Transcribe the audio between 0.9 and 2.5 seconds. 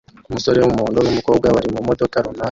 numukobwa bari mumodoka runaka